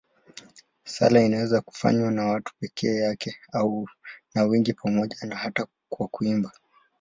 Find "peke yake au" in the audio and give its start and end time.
2.59-3.89